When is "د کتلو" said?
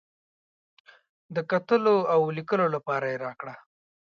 1.35-1.95